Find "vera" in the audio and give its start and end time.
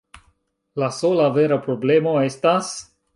1.37-1.59